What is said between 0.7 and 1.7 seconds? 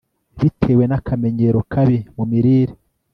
nakamenyero